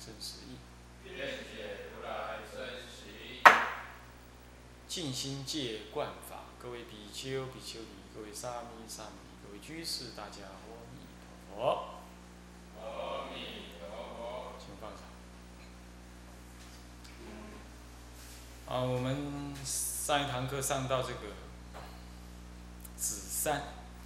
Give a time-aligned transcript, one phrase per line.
[0.00, 0.56] 真实义。
[1.04, 3.42] 愿解如来真实义。
[4.88, 10.56] 尽心戒观法，各位比丘、比丘尼，各位沙弥、沙弥尼，各位居士，大家阿
[10.90, 11.04] 弥
[11.46, 12.00] 陀佛。
[12.80, 13.36] 阿弥
[13.78, 13.86] 陀
[14.16, 14.54] 佛。
[14.58, 15.02] 请放下。
[18.66, 21.20] 啊，我们上一堂课上到这个
[22.96, 23.62] 子三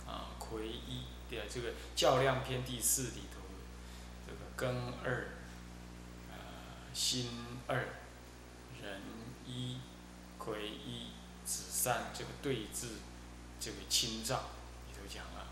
[0.06, 3.40] 啊，魁一对啊，这个较量篇第四里头，
[4.26, 5.28] 这个庚二，
[6.94, 7.28] 心
[7.66, 7.76] 二，
[8.80, 9.02] 人
[9.44, 9.78] 一，
[10.38, 11.08] 癸一，
[11.44, 12.92] 子三这个对字
[13.60, 14.44] 这个清照
[14.88, 15.48] 里头讲了，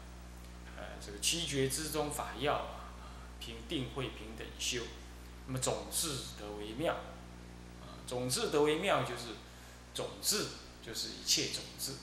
[0.79, 2.79] 呃，这个七绝之中法要啊。
[3.45, 4.83] 平定慧平等修，
[5.49, 6.95] 那么种智得为妙，
[7.83, 9.35] 啊，种智得为妙就是
[9.93, 10.47] 种智
[10.81, 11.95] 就是一切种智，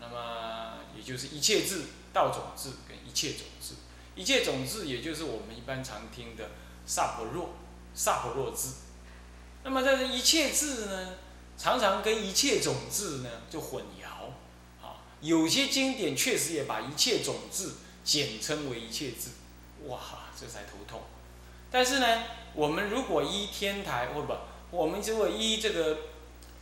[0.00, 1.82] 那么也就是一切智
[2.14, 3.74] 道种智跟一切种智，
[4.16, 6.52] 一切种智也就是我们一般常听的
[6.86, 7.50] 萨婆若。
[7.98, 8.68] 萨婆若智，
[9.64, 11.14] 那么这一切智呢，
[11.58, 17.72] 常常跟一切种智呢就混淆，啊，有些经典确实也把一切种智
[18.04, 19.30] 简称为一切智。
[19.88, 19.98] 哇，
[20.38, 21.02] 这才头痛。
[21.72, 22.22] 但是呢，
[22.54, 24.32] 我们如果依天台或不，
[24.70, 25.96] 我们如果依这个《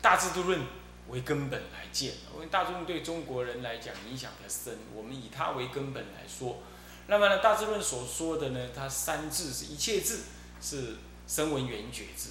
[0.01, 0.61] 大智度论》
[1.09, 6.63] 为根本来见，因为《大智度论》对中国人来讲影响比较深，我们以它为根本来说。
[7.09, 10.21] 那么呢，《大智论》所说的呢，它三智是一切智，
[10.61, 10.97] 是
[11.27, 12.31] 声闻缘觉智。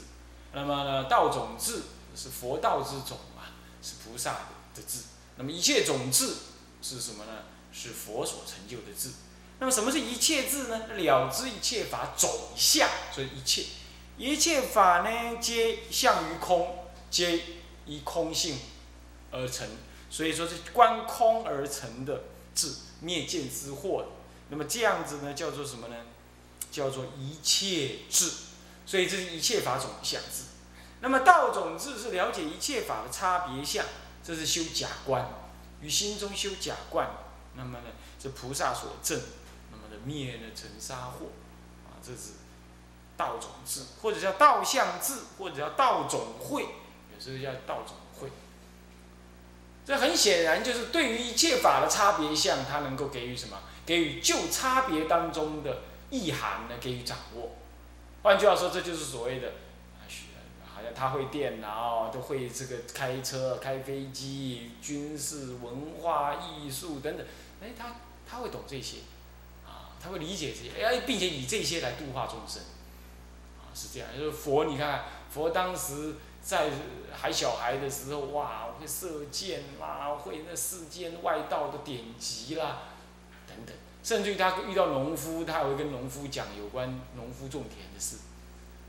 [0.54, 1.82] 那么，道种智
[2.16, 3.52] 是佛道之种啊，
[3.82, 4.40] 是菩萨的
[4.76, 5.00] 的智。
[5.38, 6.34] 那么一切种智
[6.82, 7.32] 是什么呢？
[7.74, 9.10] 是佛所成就的智。
[9.60, 10.88] 那么什么是一切智呢？
[10.96, 13.66] 了知一切法总相，所以一切
[14.18, 17.42] 一切法呢，皆相于空，皆
[17.86, 18.58] 依空性
[19.32, 19.68] 而成，
[20.10, 22.24] 所以说是观空而成的
[22.54, 24.06] 智，灭见之惑。
[24.50, 25.96] 那么这样子呢，叫做什么呢？
[26.72, 28.32] 叫做一切智。
[28.86, 30.44] 所以这是一切法总相智。
[31.02, 33.86] 那么道种智是了解一切法的差别相，
[34.24, 35.28] 这是修假观，
[35.82, 37.10] 于心中修假观。
[37.56, 37.86] 那么呢，
[38.22, 39.20] 是菩萨所证。
[39.72, 41.28] 那么呢灭了尘沙惑，
[41.86, 42.34] 啊，这是
[43.18, 48.30] 道种智，或者叫道相智，或者叫道种慧，有时候叫道种慧。
[49.86, 53.60] 这很显然就是对于一切法的差别相，它能够给予什么？
[53.86, 56.76] 给予就差别当中的意涵呢？
[56.82, 57.52] 给予掌握。
[58.26, 59.52] 换句话说，这就是所谓的，
[60.66, 67.24] 好像他会电脑，都会这个开车、开飞机、军事、文化艺术等等，
[67.62, 67.98] 哎，他
[68.28, 68.98] 他会懂这些。
[69.64, 72.64] 啊他会理解这些，哎，并且以这些来度化众生，
[73.60, 74.10] 啊，是这样。
[74.18, 76.72] 就是佛，你看看，佛当时在
[77.14, 82.80] 还小孩的时候，哇，会射箭啦，会那世间外道的典籍啦，
[83.48, 83.76] 等等。
[84.06, 88.18] 甚至于他遇到农夫，他还会跟农夫讲有关农夫种田的事，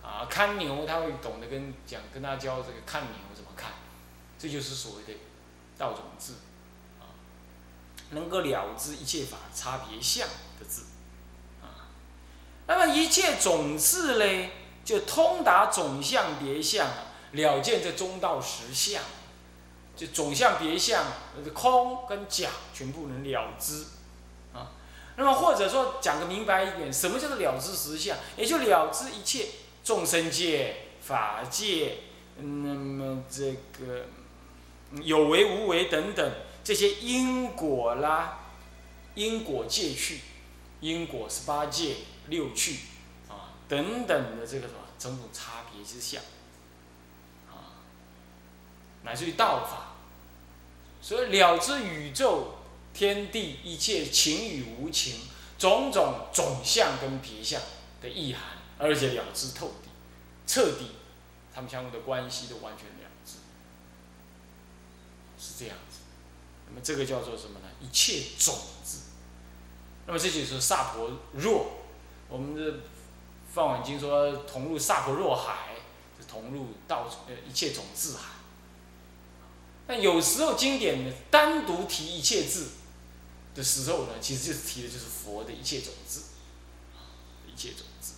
[0.03, 3.73] 啊，看牛，他会懂得跟讲，跟他教这个看牛怎么看，
[4.39, 5.19] 这就是所谓的
[5.79, 6.35] 道种智，
[7.01, 7.17] 啊，
[8.11, 10.29] 能够了知一切法差别相
[10.61, 10.83] 的智。
[12.69, 14.51] 那么一切种智嘞，
[14.85, 16.87] 就通达总相别相，
[17.33, 19.03] 了见这中道实相，
[19.97, 21.07] 就总相别相，
[21.55, 23.87] 空跟假全部能了知，
[25.17, 28.17] 那么或者说讲个明白一点，什么叫做了知实相？
[28.37, 29.49] 也就了知一切
[29.83, 31.99] 众生界、法界，
[32.37, 34.07] 那么这个
[35.03, 36.33] 有为无为等等
[36.63, 38.41] 这些因果啦，
[39.15, 40.21] 因果界去，
[40.81, 41.97] 因果十八界。
[42.29, 42.81] 六趣
[43.29, 46.21] 啊，等等的这个什么种种差别之相
[47.49, 47.87] 啊，
[49.05, 49.95] 乃至于道法，
[51.01, 52.56] 所以了知宇宙
[52.97, 55.21] 天地一切情与无情
[55.59, 57.61] 种种总相跟别相
[58.01, 58.43] 的意涵，
[58.79, 59.91] 而且了知透底、
[60.47, 60.93] 彻底，
[61.55, 63.35] 他们相互的关系都完全了知，
[65.39, 65.99] 是这样子。
[66.67, 67.67] 那么这个叫做什么呢？
[67.83, 69.01] 一切种子。
[70.07, 71.73] 那么这就是萨婆若。
[72.31, 72.73] 我们的
[73.53, 75.75] 《放晚经》说同入萨婆若海，
[76.19, 78.37] 是同入道呃一切种子海。
[79.87, 82.71] 但有时候经典呢单独提一切字
[83.57, 86.21] 的时候呢，其实就是提的就是佛的一切种子，
[87.47, 88.13] 一切种子。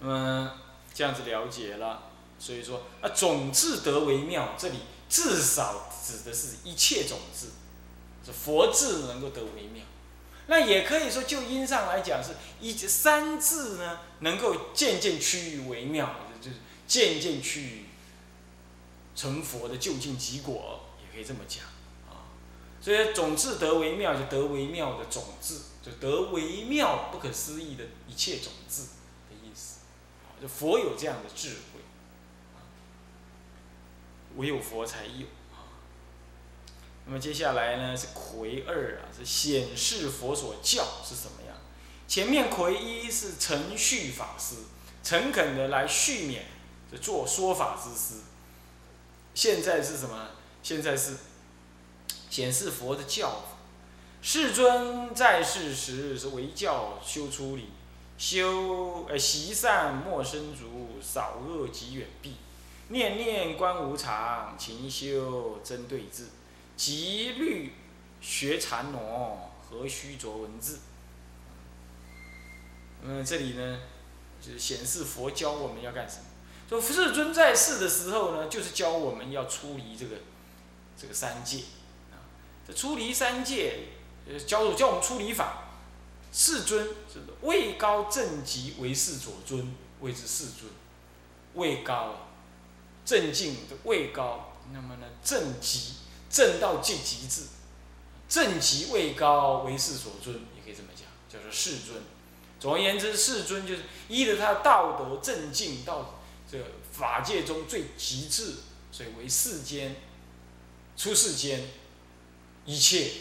[0.00, 0.52] 那么
[0.92, 7.50] 这样子了解了，所以说啊，种智德为妙，这里至少指的是一切种子，
[8.26, 9.84] 是佛智能够得为妙。
[10.48, 12.30] 那也可以说，就因上来讲，是
[12.60, 16.56] 一三智呢，能够渐渐趋于为妙，就是
[16.86, 17.84] 渐渐趋于
[19.14, 21.62] 成佛的就近结果，也可以这么讲。
[22.88, 28.84] 所以种智得为妙，就得为妙的种智，就得为妙不可思议的一切种智
[29.28, 29.80] 的意思。
[30.40, 31.80] 就佛有这样的智慧，
[34.36, 35.26] 唯有佛才有。
[37.04, 41.54] 那么接下来呢是魁二啊，是显示佛所教是什么样？
[42.06, 44.54] 前面魁一是承续法师，
[45.04, 46.40] 诚恳的来续勉，
[46.90, 48.22] 就做说法之师。
[49.34, 50.28] 现在是什么？
[50.62, 51.18] 现在是
[52.30, 53.42] 显示佛的教法。
[54.20, 57.68] 世尊在世时是为教修出离，
[58.18, 62.34] 修呃习善莫生足，少恶极远避，
[62.88, 66.26] 念念观无常，勤修真对治。
[66.76, 67.74] 极律
[68.20, 70.80] 学禅挪，何须着文字？
[73.02, 73.78] 嗯，这里呢，
[74.40, 76.24] 就是显示佛教我们要干什么。
[76.68, 80.16] 说世尊在世的时候呢，就是教我们要出离这个
[81.00, 81.62] 这个三界。
[82.74, 83.88] 出离三界，
[84.28, 85.64] 呃，教教我们出离法。
[86.32, 90.70] 世尊是位高正极为世所尊，谓之世尊。
[91.54, 92.28] 位高，
[93.04, 95.94] 正境的位高，那么呢，正极。
[96.30, 97.44] 正道尽极致，
[98.28, 102.02] 正极位高为世所尊，也可以这么讲，叫做世尊。
[102.60, 108.56] 总而言之，世尊就是依着他的道德正境到这个法界中最极致，
[108.92, 109.96] 所以为世间
[110.98, 111.70] 出世间
[112.68, 113.12] 一切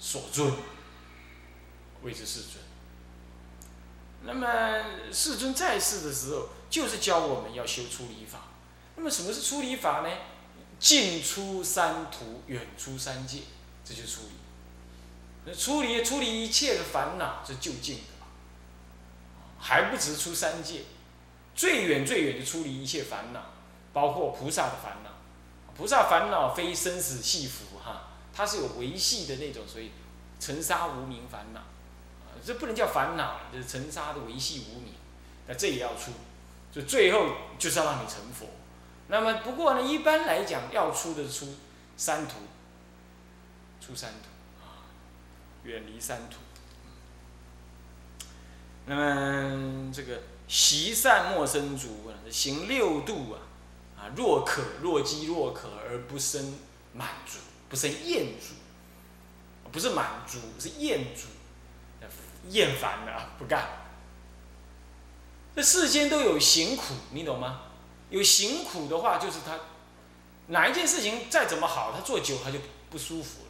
[0.00, 0.52] 所尊，
[2.02, 2.54] 谓之世尊。
[4.24, 8.48] 那么世尊在世的时候，就是教我们要修出离法。
[8.96, 10.10] 那么什么是出离法呢？
[10.80, 13.42] 近出三途，远出三界，
[13.84, 14.32] 这就是出离。
[15.46, 18.02] 那出离，出离一切的烦恼是就近的
[19.60, 20.82] 还不止出三界，
[21.54, 23.52] 最远最远的出离一切烦恼，
[23.92, 25.10] 包括菩萨的烦恼。
[25.76, 28.07] 菩萨烦恼非生死系缚哈，
[28.38, 29.90] 它是有维系的那种，所以
[30.38, 34.92] 尘沙无名烦恼，啊，这不能叫烦恼，就是尘沙的维系无名。
[35.48, 36.12] 那这也要出，
[36.70, 38.46] 就最后就是要让你成佛。
[39.08, 41.52] 那么不过呢，一般来讲要出的出
[41.96, 42.34] 三途，
[43.84, 44.28] 出三途
[44.64, 44.86] 啊，
[45.64, 46.36] 远离三途。
[48.86, 53.42] 那么这个习善莫生足啊，行六度啊，
[53.98, 56.54] 啊若可若饥若渴而不生
[56.92, 58.54] 满足，不生厌足，
[59.70, 61.26] 不是满足是厌足，
[62.48, 63.68] 厌烦了不干。
[65.54, 67.62] 这世间都有行苦，你懂吗？
[68.10, 69.58] 有行苦的话，就是他
[70.46, 73.48] 哪一件事情再怎么好，他做久他就不舒服了。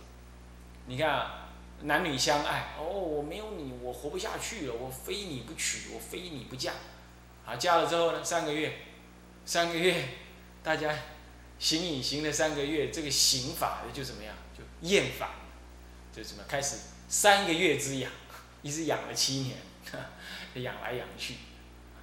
[0.87, 1.49] 你看啊，
[1.83, 6.73] 男女相爱，哦，我没有你，我活不下去了，我非你不娶，我非你不嫁。
[7.47, 8.79] 啊，嫁了之后呢，三个月，
[9.45, 10.09] 三个月，
[10.63, 10.93] 大家
[11.59, 15.31] 行隐行了三个月，这个刑法就怎么样，就厌烦，
[16.15, 16.77] 就怎么开始
[17.09, 18.11] 三个月之痒，
[18.63, 19.59] 一直养了七年，
[20.55, 21.35] 养来养去，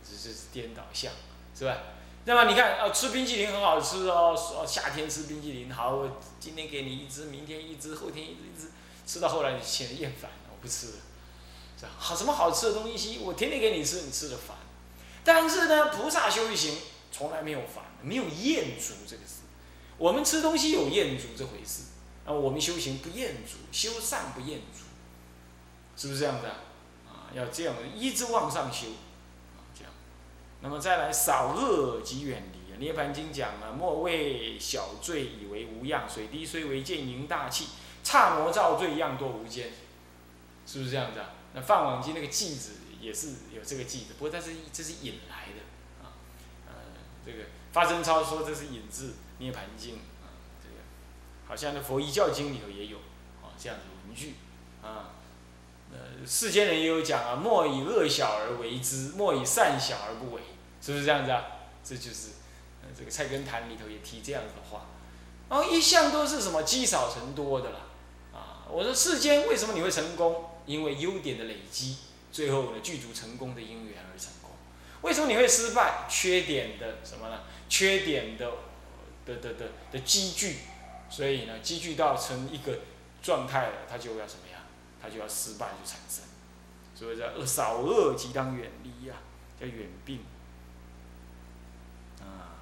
[0.03, 1.11] 这是颠倒相，
[1.57, 1.77] 是吧？
[2.25, 8.71] 那么你看，哦，吃冰淇淋很好吃哦，说夏天吃冰淇淋好，我今天给你一只，明天一只，后天一只，一只，
[9.07, 10.93] 吃到后来你显得厌烦了，我不吃了，
[11.79, 11.91] 是吧？
[11.97, 14.57] 好什么好吃的东西，我天天给你吃，你吃的烦。
[15.23, 16.77] 但是呢，菩萨修行
[17.11, 19.21] 从来没有烦，没有厌足这个。
[19.97, 21.83] 我们吃东西有厌足这回事，
[22.25, 24.83] 啊，我们修行不厌足，修善不厌足，
[25.95, 26.55] 是不是这样子啊？
[27.07, 28.87] 啊，要这样一直往上修。
[29.55, 29.91] 啊，这样
[30.61, 32.75] 那么再来少恶即远离啊！
[32.77, 37.67] 涅盘经讲啊，莫为小罪以为无恙，水滴虽为见盈大器，
[38.03, 39.71] 刹魔造罪样多无间，
[40.67, 41.29] 是不是这样子啊？
[41.53, 46.11] 那梵网经那个记子也是有这个记子，不过它是这是引来的啊，
[46.67, 46.73] 呃，
[47.25, 50.31] 这个发生超说这是引自涅盘经啊，
[50.63, 50.75] 这个
[51.47, 52.97] 好像那佛一教经里头也有
[53.41, 54.35] 啊这样的文句
[54.81, 55.11] 啊。
[55.91, 60.41] 呃，世间人也有讲啊，莫以恶小而为之，莫以善小而不为。
[60.81, 61.45] 是不是这样子啊？
[61.83, 62.29] 这就是，
[62.81, 64.87] 呃，这个《菜根谭》里头也提这样子的话，
[65.49, 67.79] 然后一向都是什么积少成多的啦，
[68.33, 70.49] 啊，我说世间为什么你会成功？
[70.65, 71.97] 因为优点的累积，
[72.31, 74.51] 最后呢具足成功的因缘而成功。
[75.01, 76.05] 为什么你会失败？
[76.09, 77.41] 缺点的什么呢？
[77.69, 78.51] 缺点的
[79.25, 80.57] 的的的的积聚，
[81.09, 82.79] 所以呢积聚到成一个
[83.21, 84.61] 状态了，它就要怎么样？
[85.01, 86.23] 它就要失败就产生。
[86.97, 89.15] 所以叫恶少恶即当远离呀，
[89.59, 90.21] 叫远病
[92.21, 92.55] 啊。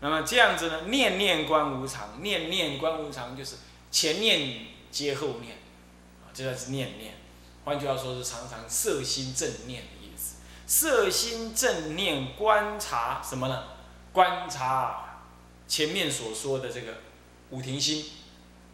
[0.00, 3.56] 那么这样子呢，念念观无常，念念观无常就是
[3.90, 5.58] 前念接后念，
[6.24, 7.14] 啊，这是念念。
[7.64, 10.36] 换句话说，是常常摄心正念的意思。
[10.66, 13.64] 摄心正念观察什么呢？
[14.14, 15.11] 观察
[15.72, 16.98] 前面所说的这个
[17.48, 18.04] 五停心，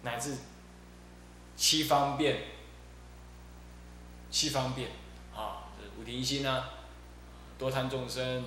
[0.02, 0.34] 乃至
[1.56, 2.42] 七方便、
[4.32, 4.90] 七方便
[5.32, 6.70] 啊，五停心啊，
[7.56, 8.46] 多贪众生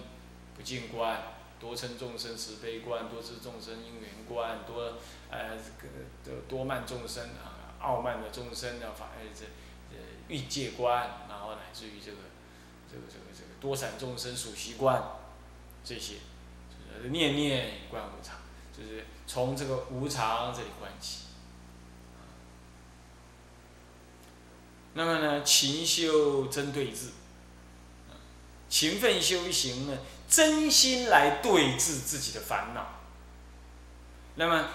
[0.54, 1.32] 不净观，
[1.62, 4.98] 多嗔众生慈悲观，多知众生因缘观，多
[5.30, 5.58] 呃
[6.22, 9.46] 这个多慢众生啊，傲慢的众生的法呃这
[9.96, 12.18] 呃欲界观，然后乃至于这个
[12.92, 15.02] 这个这个这个多散众生属习观，
[15.86, 16.16] 这些。
[17.10, 18.38] 念念观无常，
[18.76, 21.20] 就是从这个无常这里观起。
[24.94, 27.12] 那么呢，勤修真对治，
[28.70, 29.98] 勤奋修行呢，
[30.28, 33.00] 真心来对治自己的烦恼。
[34.36, 34.70] 那么，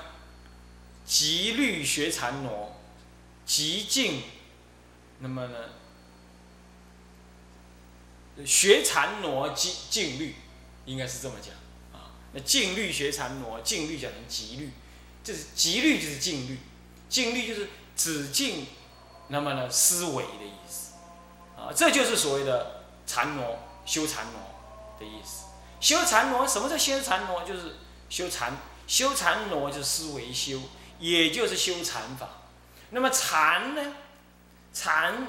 [1.04, 2.76] 极律学禅挪，
[3.44, 4.22] 极静，
[5.18, 5.56] 那么呢，
[8.46, 10.34] 学禅挪静静律，
[10.86, 11.52] 应该是这么讲。
[12.40, 14.70] 净律学禅挪，净律讲成极律，
[15.24, 16.58] 就是极律就是净律，
[17.08, 18.66] 净律就是止静，
[19.28, 20.92] 那么呢思维的意思，
[21.56, 24.40] 啊，这就是所谓的禅挪，修禅挪
[24.98, 25.44] 的意思。
[25.78, 27.44] 修禅挪，什么叫修禅挪？
[27.44, 27.76] 就是
[28.08, 30.60] 修禅，修禅挪就是思维修，
[30.98, 32.28] 也就是修禅法。
[32.90, 33.94] 那么禅呢？
[34.72, 35.26] 禅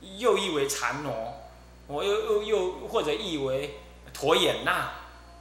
[0.00, 1.34] 又译为禅挪，
[1.86, 3.78] 我又又又或者译为
[4.12, 4.92] 陀衍那，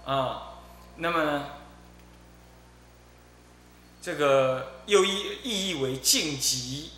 [0.06, 0.47] 啊。
[1.00, 1.48] 那么呢，
[4.02, 6.90] 这个又意意义为晋级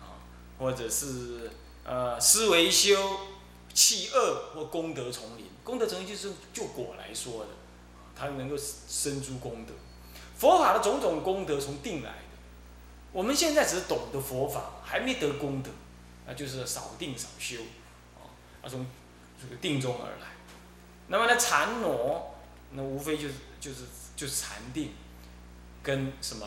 [0.00, 0.22] 啊，
[0.56, 1.50] 或者是
[1.82, 3.18] 呃思维修
[3.74, 7.48] 弃恶或功德丛林，功德丛林就是就果来说的，
[8.14, 9.74] 它能够生诸功德。
[10.36, 12.38] 佛法的种种功德从定来的，
[13.10, 15.70] 我们现在只是懂得佛法，还没得功德，
[16.24, 17.56] 那就是少定少修，
[18.16, 18.86] 啊，从
[19.42, 20.28] 这个定中而来。
[21.08, 22.29] 那么呢，禅挪。
[22.72, 23.78] 那无非就是就是
[24.16, 24.92] 就是禅定，
[25.82, 26.46] 跟什么，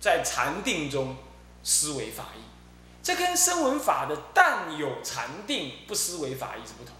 [0.00, 1.16] 在禅定中
[1.62, 2.40] 思维法义，
[3.02, 6.94] 这跟声闻法的但有禅定不思维法义是不同。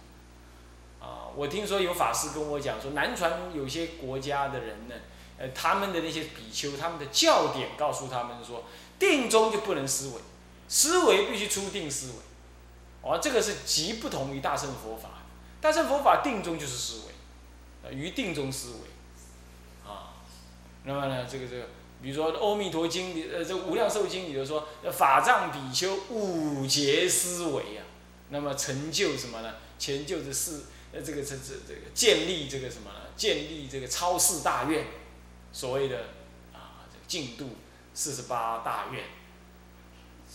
[1.00, 4.94] 啊，我听说有法师跟我讲说，南传有些国家的人呢，
[5.36, 8.64] 呃，他们的那些比丘，他们的教典告诉他们说，
[8.98, 10.14] 定中就不能思维，
[10.68, 12.14] 思维必须出定思维。
[13.02, 15.10] 哦，这个是极不同于大乘佛法，
[15.60, 17.11] 大乘佛法定中就是思维。
[17.92, 20.14] 于定中思维，啊，
[20.84, 21.68] 那么呢，这个这个，
[22.02, 27.84] 比如说《阿弥陀经》里，呃，这《无量寿经》里头说，法藏比丘五劫思维啊，
[28.30, 29.54] 那么成就什么呢？
[29.78, 33.00] 成就的是，呃，这个这这这个建立这个什么呢？
[33.16, 34.86] 建立这个超世大愿，
[35.52, 35.98] 所谓的
[36.52, 37.56] 啊，这个净度
[37.94, 39.04] 四十八大愿。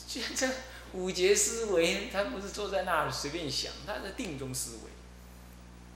[0.08, 0.48] 这这
[0.94, 4.92] 五劫思维，他不是坐在那儿随便想，他是定中思维，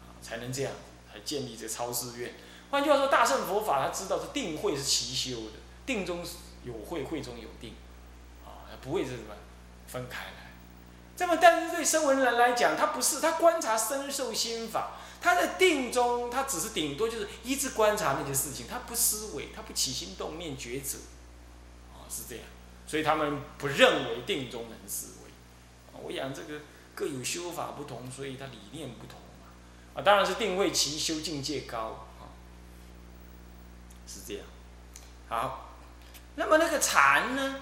[0.02, 0.74] 啊，才能这样。
[1.14, 2.34] 来建立这超世院。
[2.70, 6.26] 换句话说，大乘佛法他知道是定慧是齐修的，定中
[6.64, 7.74] 有慧，慧中有定，
[8.46, 9.36] 啊，不会是什么
[9.88, 10.52] 分开来。
[11.18, 20.98] 这么，但是对声闻人来讲，他不是，他观察身受心法，他在定中，他只是顶多就是一直观察那些事情，他不思维，他不起心动念抉择，
[21.94, 22.46] 啊，是这样。
[22.88, 25.32] 所以他们不认为定中能思维。
[26.02, 26.62] 我想这个
[26.96, 29.21] 各有修法不同，所以他理念不同。
[29.94, 32.32] 啊，当然是定位齐修境界高啊，
[34.08, 34.44] 是这样。
[35.28, 35.70] 好，
[36.36, 37.56] 那么那个禅呢？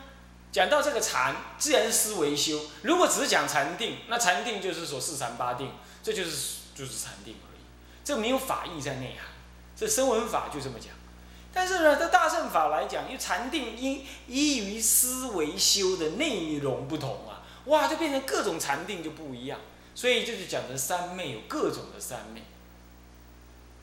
[0.51, 2.59] 讲到这个禅，自然是思维修。
[2.81, 5.71] 如果只是讲禅定，那禅定就是说四禅八定，
[6.01, 7.59] 这就是就是禅定而已。
[8.03, 9.27] 这没有法义在内涵，
[9.75, 10.89] 这声闻法就这么讲。
[11.53, 19.59] 但是呢，在大乘法来讲，因为禅定因依于思维修的内容不同啊，哇，就变成各种禅定就不一样。
[19.99, 22.39] 所以就是讲的三昧有各种的三昧，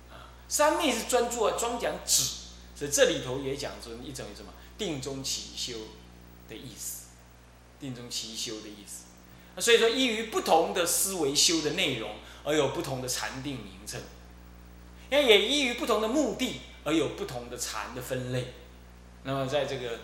[0.08, 2.23] 啊，三昧是专注啊，专讲止，
[2.75, 5.76] 所以这里头也讲出一种什么定中起修
[6.49, 7.08] 的意思，
[7.78, 9.61] 定中起修的意思。
[9.61, 12.12] 所以说依于不同的思维修的内容
[12.44, 14.00] 而有不同的禅定名称，
[15.11, 18.54] 那也依于不同的目的而有不同的禅的分类。
[19.25, 19.99] 那么在这个。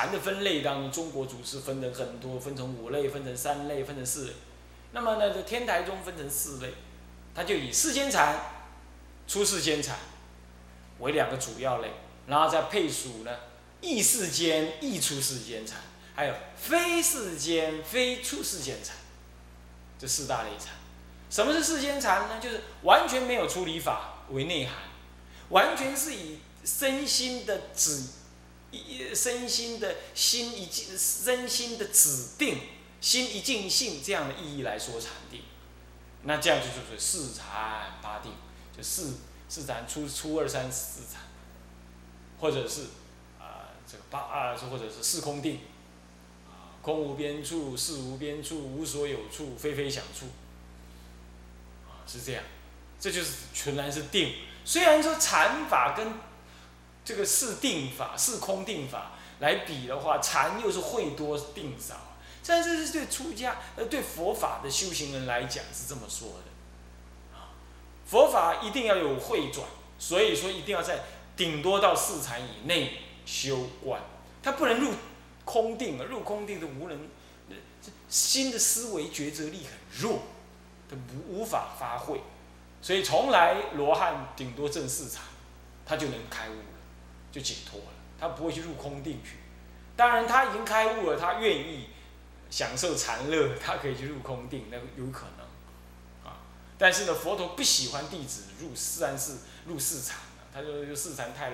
[0.00, 4.32] 禅的分类当中，中国祖师分的很多，分成五类，分成三类，分成四类。
[4.92, 6.72] 那么呢，这天台宗分成四类，
[7.34, 8.40] 它就以世间禅、
[9.28, 9.98] 出世间禅
[11.00, 11.90] 为两个主要类，
[12.26, 13.30] 然后再配属呢
[13.82, 15.78] 异世间、异出世间禅，
[16.14, 18.96] 还有非世间、非出世间禅，
[19.98, 20.68] 这四大类禅。
[21.28, 22.40] 什么是世间禅呢？
[22.40, 24.76] 就是完全没有出离法为内涵，
[25.50, 28.02] 完全是以身心的指，
[29.14, 32.58] 身心的心一静，身心的指定，
[33.00, 35.42] 心一静性这样的意义来说禅定，
[36.22, 38.32] 那这样就就是四禅八定，
[38.76, 39.14] 就四
[39.48, 41.22] 四禅初初二三四禅，
[42.38, 42.82] 或者是
[43.40, 45.60] 啊这个八啊，或者是四空定，
[46.46, 50.26] 啊空无边处，事无边处，无所有处，非非想处，
[51.88, 52.44] 啊是这样，
[53.00, 54.34] 这就是全然是定。
[54.64, 56.12] 虽然说禅法跟
[57.04, 61.94] 这个是定法、是空定法来比的话，禅又是会多定少，
[62.46, 67.54] 但是是对出家呃对佛法的修行人来讲是这么说的，啊，
[68.06, 69.66] 佛法一定要有会转，
[69.98, 71.00] 所以说一定要在
[71.36, 74.02] 顶多到四禅以内修观，
[74.42, 74.92] 他不能入
[75.44, 77.08] 空定啊，入空定的无能，
[78.08, 80.20] 新的思维抉择力很弱，
[80.88, 82.20] 他无无法发挥。
[82.82, 85.22] 所以从来罗汉顶多证四禅，
[85.86, 86.54] 他就能开悟，
[87.30, 87.86] 就解脱了。
[88.18, 89.36] 他不会去入空定去。
[89.96, 91.88] 当然他已经开悟了，他愿意
[92.50, 96.30] 享受禅乐，他可以去入空定，那有可能。
[96.30, 96.40] 啊，
[96.78, 100.18] 但是呢，佛陀不喜欢弟子入三世入四禅
[100.52, 101.52] 他就四禅太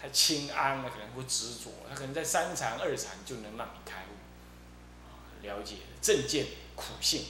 [0.00, 1.70] 太清安了，可能会执着。
[1.88, 7.20] 他可能在三禅二禅就能让你开悟，啊，了解正见苦性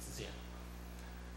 [0.00, 0.32] 是这样。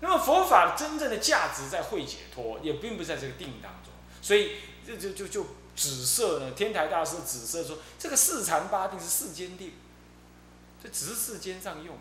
[0.02, 6.51] 那么佛法真正的价值在会解脱，也并不在这个定当中，所以就就就就紫色呢。
[6.51, 9.74] 天台大师紫色说，这个四禅八定是世间定，
[10.82, 11.98] 这只是世间上用。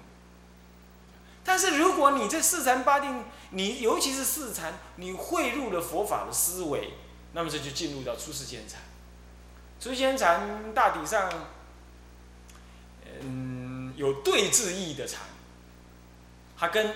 [1.45, 6.95] 但是如果你这四禅八定，你尤其是四禅，你汇入了佛法的思维，
[7.33, 8.81] 那么这就进入到出世间禅。
[9.81, 11.31] 出世间禅大体上，
[13.21, 15.21] 嗯，有对治义的禅，
[16.57, 16.95] 它跟。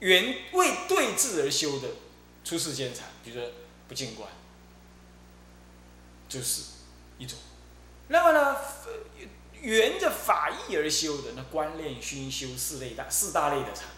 [0.00, 1.86] 原为对治而修的
[2.42, 3.50] 出世间禅，比如说
[3.86, 4.26] 不净观，
[6.30, 6.62] 就是
[7.18, 7.38] 一种。
[8.08, 8.56] 那么呢，
[9.60, 13.88] 沿着法义而修的那观练熏修四类大四大类的禅，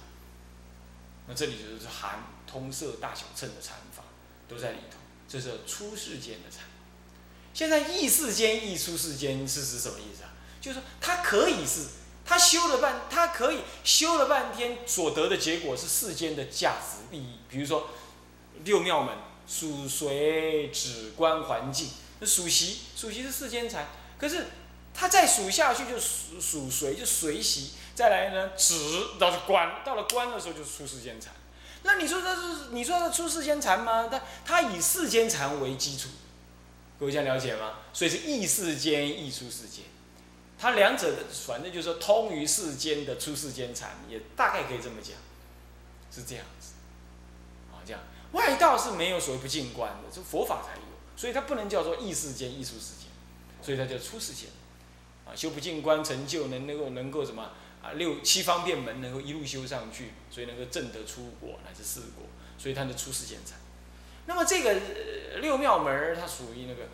[1.29, 4.03] 那这里就是含通摄大小乘的禅法
[4.49, 4.97] 都在里头，
[5.29, 6.65] 这是出世间的禅。
[7.55, 10.31] 现在异世间、异出世间是指什么意思啊？
[10.61, 11.87] 就是说他可以是。
[12.25, 17.41] 他修了半，他可以修了半天，所得的结果是世间的价值利益。
[17.49, 17.89] 比如说
[18.63, 19.13] 六妙门
[19.45, 21.89] 属水止观环境，
[22.27, 24.47] 属习属习是世间禅，可是
[24.95, 28.75] 他再数下去就属属水就随习，再来呢止
[29.19, 31.33] 到了观，到了观的时候就出世间禅。
[31.83, 34.09] 那你说这是你说他出世间禅吗？
[34.09, 36.09] 他他以世间禅为基础，
[36.99, 37.75] 各位这样了解吗？
[37.93, 39.85] 所以是异世间异出世间。
[40.59, 45.17] 它两者的，反正就是说通于世间的出世间禅，也大概可以这么讲，
[46.09, 46.75] 是这样子，
[47.73, 50.92] 啊，这样外道是没有所谓不进观的，就佛法才有，
[51.23, 53.07] 所以它不能叫做异世间、异出世间，
[53.63, 54.49] 所以它叫出世间，
[55.25, 62.27] 啊，修不净观成就能能够能够什么啊六七方便门能够一路修上去，所以能够证得出果乃至四果，
[62.59, 63.57] 所以它的出世间禅。
[64.27, 64.81] 那么这个
[65.41, 66.87] 六妙门它属于那个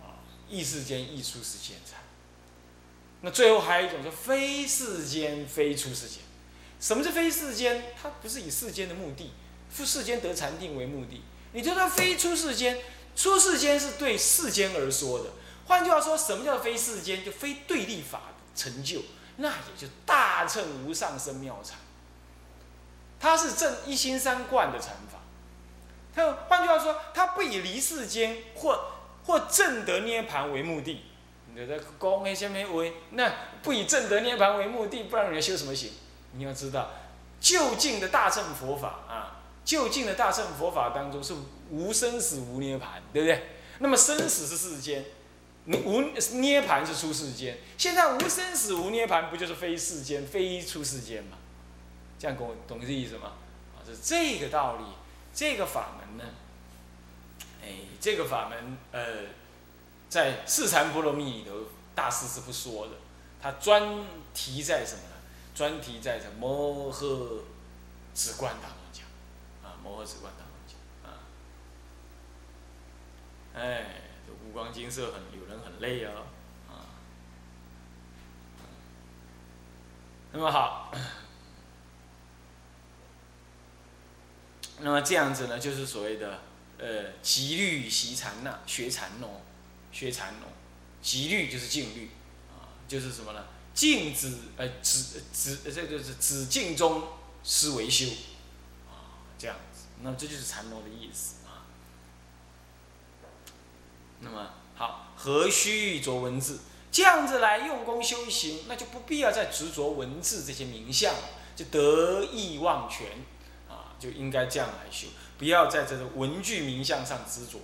[0.00, 1.98] 啊异世间、异出世间禅。
[3.22, 6.18] 那最后还有一种是非世间非出世间，
[6.78, 7.82] 什么是非世间？
[8.00, 9.32] 它不是以世间的目的，
[9.84, 11.20] 世间得禅定为目的。
[11.54, 12.78] 你就算非出世间，
[13.14, 15.30] 出世间是对世间而说的。
[15.66, 17.24] 换句话说，什么叫非世间？
[17.24, 18.22] 就非对立法
[18.54, 19.02] 成就，
[19.36, 21.78] 那也就大乘无上生妙禅。
[23.20, 25.20] 它是正一心三观的禅法。
[26.14, 28.78] 它换句话说，它不以离世间或
[29.24, 31.04] 或正得涅盘为目的。
[31.54, 32.84] 你在讲那些咩话？
[33.10, 33.30] 那
[33.62, 35.92] 不以正德涅盘为目的，不然你要修什么行？
[36.32, 36.90] 你要知道，
[37.40, 41.34] 就近的大乘佛法啊，就近的大乘佛法当中是
[41.70, 43.48] 无生死无涅盘，对不对？
[43.78, 45.04] 那么生死是世间，
[45.66, 46.02] 无
[46.40, 47.58] 涅盘是出世间。
[47.76, 51.38] 现在无生死无涅盘，不就是非世间非出世间吗？
[52.18, 53.32] 这样跟我懂这意思吗？
[53.76, 54.84] 啊，是这个道理。
[55.34, 56.24] 这个法门呢，
[57.64, 57.68] 哎，
[58.00, 59.42] 这个法门呃。
[60.08, 61.52] 在四禅波罗蜜里头，
[61.94, 62.92] 大师是不说的，
[63.40, 63.82] 他专
[64.34, 65.16] 题在什么呢？
[65.54, 67.38] 专题在这摩诃
[68.14, 68.81] 止观当中，
[69.82, 71.18] 摩诃止观当中讲，啊，
[73.54, 76.22] 哎，这五光金色很，有人很累啊，
[76.68, 76.86] 啊，
[80.32, 80.92] 那么好，
[84.78, 86.40] 那么这样子呢，就是所谓的
[86.78, 89.40] 呃，极律习禅呐，学禅哦。
[89.94, 90.48] 学禅哦，
[91.02, 92.08] 极律就是静律，
[92.48, 93.44] 啊，就是什么呢？
[93.74, 97.08] 静止，呃，止止，这就是止静中
[97.44, 98.06] 思维修，
[98.88, 99.54] 啊，这样。
[100.02, 101.62] 子，那这就是禅罗的意思啊。
[104.20, 106.58] 那么好，何须着文字？
[106.90, 111.14] 这样子来用功修行，那就不必要再执着文字这些名相，
[111.56, 113.06] 就得意忘全
[113.68, 115.06] 啊，就应该这样来修，
[115.38, 117.60] 不要在这个文具名相上执着。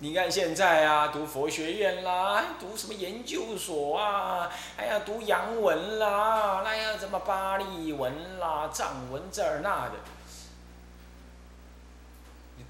[0.00, 9.94] 你看现在啊，读佛学院啦，读什么研究所啊，还要读洋文啦，那要什么巴利文啦、藏文这儿那的，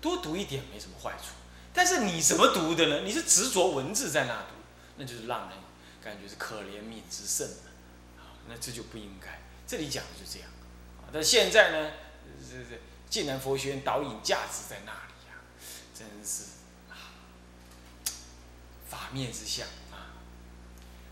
[0.06, 1.34] 多读一点没什么坏处。
[1.74, 3.00] 但是你怎么读的呢？
[3.00, 4.54] 你是执着文字在那读，
[4.96, 5.58] 那就是让人
[6.02, 7.46] 感觉是可怜悯之甚
[8.16, 9.42] 啊，那这就不应该。
[9.66, 10.48] 这里讲的就是这样，
[11.12, 11.90] 但现在呢，
[12.40, 15.34] 这这竟然佛学院导引价值在那里呀，
[15.92, 16.44] 真是
[16.88, 17.12] 啊。
[18.88, 20.16] 法面之相啊，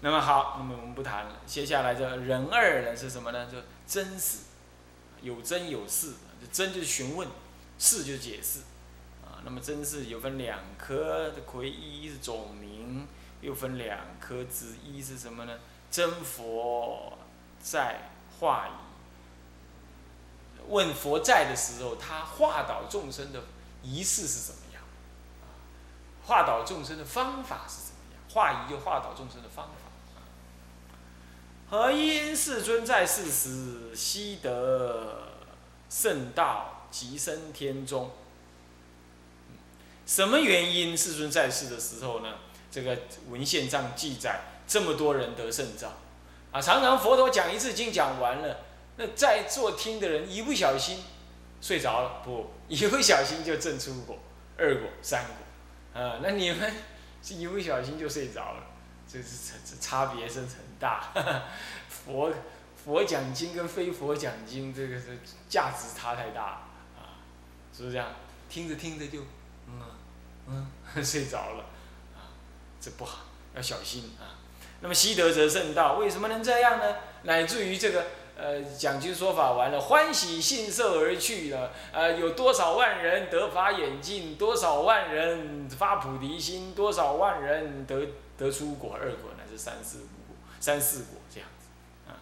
[0.01, 1.41] 那么好，那么我们不谈了。
[1.47, 3.51] 接下来这人二呢是什么呢？
[3.53, 4.39] 就真实，
[5.21, 7.29] 有真有事，就真就是询问，
[7.79, 8.61] 事就是解释。
[9.45, 13.07] 那么真是有分两科的魁一是总名，
[13.43, 15.59] 又分两科之一是什么呢？
[15.91, 17.19] 真佛
[17.61, 18.73] 在化仪，
[20.69, 23.43] 问佛在的时候，他化导众生的
[23.83, 24.83] 仪式是什么样？
[26.27, 28.23] 化导众生的方法是怎么样？
[28.31, 29.73] 化仪就化导众生的方法。
[31.71, 35.33] 何因世尊在世时悉得
[35.91, 38.11] 圣道，即生天中？
[40.07, 42.35] 什么原因世尊在世的时候呢？
[42.71, 45.93] 这个文献上记载，这么多人得圣道
[46.51, 46.61] 啊！
[46.61, 48.65] 常常佛陀讲一次经讲完了，
[48.97, 51.05] 那在座听的人一不小心
[51.61, 54.19] 睡着了，不一不小心就证出果、
[54.59, 56.03] 二果、三果。
[56.03, 56.75] 啊，那你们
[57.23, 58.65] 是一不小心就睡着了，
[59.07, 60.49] 这是这差别是很
[60.81, 61.13] 大。
[61.89, 62.33] 佛
[62.85, 66.43] 佛讲经跟非佛讲经，这个是价值差太大
[66.99, 67.23] 啊，
[67.73, 68.09] 是不是这样？
[68.49, 69.21] 听着听着就
[69.67, 69.83] 嗯
[70.49, 70.67] 嗯
[71.05, 71.65] 睡着了
[72.15, 72.33] 啊，
[72.81, 73.25] 这不好，
[73.55, 74.39] 要小心啊。
[74.81, 76.97] 那么习得则圣道，为什么能这样呢？
[77.23, 78.07] 乃至于这个。
[78.37, 81.71] 呃，讲经说法完了，欢喜信受而去了。
[81.93, 84.35] 呃，有多少万人得法眼镜？
[84.35, 86.75] 多少万人发菩提心？
[86.75, 92.19] 多少万人得得出果二果乃至三四果、三四果这样子啊？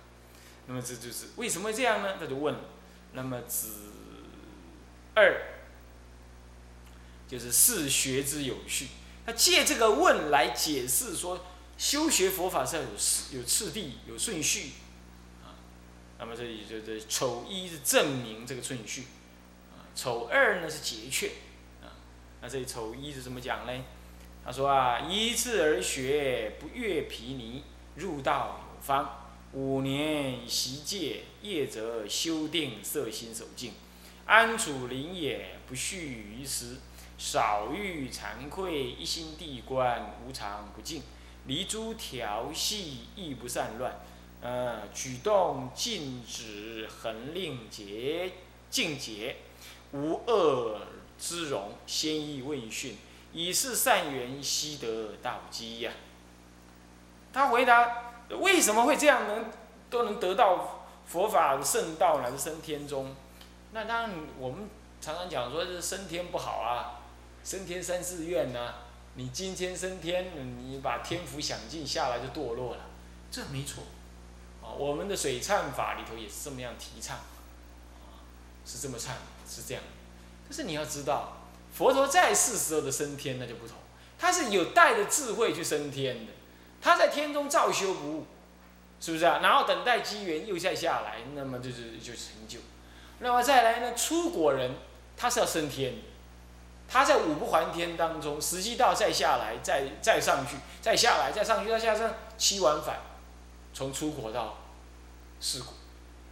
[0.66, 2.16] 那么这就是为什么这样呢？
[2.20, 2.54] 他就问。
[3.14, 3.68] 那么子
[5.14, 5.51] 二
[7.32, 8.88] 就是四学之有序，
[9.24, 11.46] 他借这个问来解释说，
[11.78, 12.88] 修学佛法是要有
[13.30, 14.72] 有次第、有顺序。
[15.42, 15.56] 啊
[16.18, 19.04] 那么这里就是丑一是证明这个顺序，
[19.72, 21.30] 啊，丑二呢是节劝，
[21.80, 21.96] 啊，
[22.42, 23.72] 那这里丑一是怎么讲呢？
[24.44, 27.64] 他说啊，依次而学，不越皮泥，
[27.96, 33.72] 入道有方，五年习戒，业则修定色心守静，
[34.26, 36.76] 安处灵也，不续于时，
[37.22, 41.04] 少欲惭愧，一心地观，无常不净，
[41.46, 44.00] 离诸调戏，亦不散乱。
[44.40, 48.32] 呃，举动禁止恒令节
[48.68, 49.36] 净节，
[49.92, 50.80] 无恶
[51.16, 52.96] 之容，先意问讯，
[53.32, 55.92] 以是善缘悉得道基呀。
[57.32, 59.44] 他回答：为什么会这样能
[59.88, 63.14] 都能得到佛法圣道乃至升天中？
[63.70, 64.68] 那当然，我们
[65.00, 66.98] 常常讲说是升天不好啊，
[67.44, 68.74] 升天三四愿呢，
[69.14, 70.26] 你今天升天，
[70.58, 72.84] 你把天福享尽下来就堕落了，
[73.30, 73.84] 这没错。
[74.62, 77.18] 啊我们的水忏法里头也是这么样提倡，
[78.64, 79.16] 是这么唱，
[79.48, 79.82] 是这样。
[80.48, 81.38] 但是你要知道，
[81.74, 83.76] 佛陀在世时候的升天那就不同，
[84.18, 86.32] 他是有带着智慧去升天的，
[86.80, 88.26] 他在天中照修不误，
[89.00, 89.40] 是不是啊？
[89.42, 92.60] 然后等待机缘又再下来，那么就是就成就。
[93.18, 94.70] 那么再来呢，出国人
[95.16, 95.94] 他是要升天，
[96.92, 103.00] 他在五不还天当中，实际到再下来，再再上去，再下来，再上去，再下上七往返，
[103.72, 104.58] 从出国到。
[105.40, 105.72] 事故，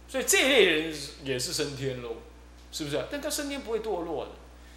[0.07, 2.15] 所以这类人也是升天喽，
[2.71, 3.05] 是不是？
[3.11, 4.31] 但他升天不会堕落的。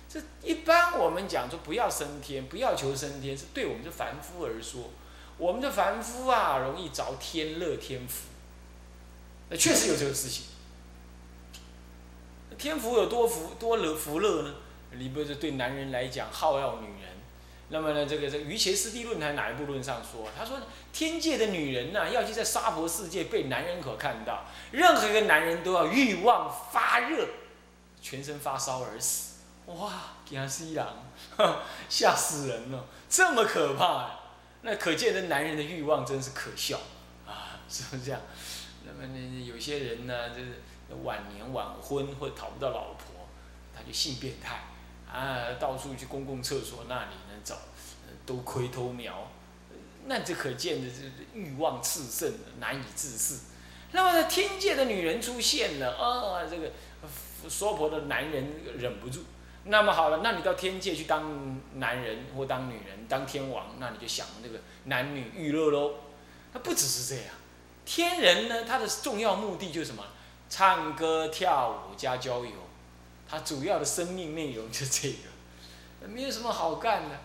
[0.08, 4.90] 这一般我们讲说不要升天，不要求升天，是对我们的凡夫而说。
[5.38, 8.24] 我们的凡夫啊，容易着天乐天福。
[9.50, 10.46] 那确实有这个事情。
[12.58, 14.54] 天福有多福多乐福乐呢？
[14.98, 17.14] 你不是对男人来讲好要女人。
[17.70, 20.28] 那么呢，这个这《瑜伽师地论》还哪一部论上说？
[20.36, 20.58] 他说，
[20.92, 27.26] 天界的女人呢，要去在娑婆世界被男人可看到，任何一个男人都要欲望发热，
[28.02, 29.36] 全身发烧而死。
[29.66, 29.90] 哇，
[30.28, 30.86] 惊死人，
[31.88, 34.10] 吓死人了，这么可怕！
[34.60, 36.78] 那可见的男人的欲望真是可笑
[37.26, 38.20] 啊，是不是这样？
[38.84, 40.60] 那么呢，有些人呢，就是
[41.02, 43.26] 晚年晚婚或讨不到老婆，
[43.74, 44.64] 他就性变态。
[45.14, 49.30] 啊，到处去公共厕所那里呢找，呃，都窥偷瞄，
[50.06, 53.42] 那这可见的是欲望炽盛，难以自制。
[53.92, 56.72] 那么天界的女人出现了，啊，这个
[57.48, 59.20] 娑婆的男人忍不住。
[59.66, 65.94] 那么好了，那你到天界去当男人或当女人，当天王，那你就想那个男女娱乐喽。
[66.52, 67.32] 那不只是这样，
[67.84, 70.04] 天人呢，他的重要目的就是什么？
[70.50, 72.50] 唱歌跳舞加交友，
[73.34, 77.18] 他主要的生命内容就这个， 没有什么好干的，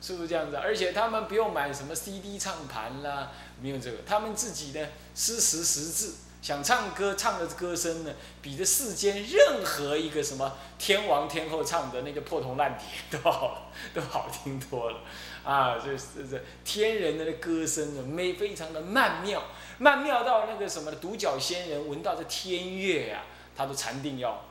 [0.00, 0.56] 是不是这样子？
[0.56, 6.14] 而且他们不用买什么 CD 唱盘啦，没有这个，他们自己的诗词识字。
[6.42, 14.98] 想唱歌唱的歌声呢，比这世间任何一个什么天王天后唱的那个破铜烂铁 都好，都好听多了，
[15.42, 19.42] 啊，这是这天人的歌声呢，美非常的曼妙，
[19.78, 23.22] 曼妙到那个什么独角仙人闻到这天乐呀，
[23.56, 24.44] 他都禅定要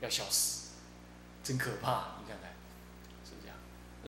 [0.00, 0.57] 要消失，
[1.42, 2.04] 真可怕，